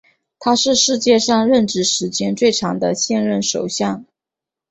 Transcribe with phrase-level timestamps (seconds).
[0.39, 4.03] 他是世界上任职时间最长的现任首相。